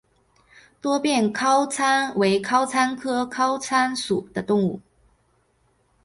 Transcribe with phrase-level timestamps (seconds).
[0.81, 4.81] 多变尻参为尻参科尻参属的动物。